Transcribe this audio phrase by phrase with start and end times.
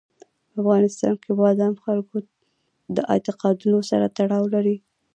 [0.51, 2.15] په افغانستان کې بادام د خلکو
[2.95, 4.77] د اعتقاداتو سره تړاو لري.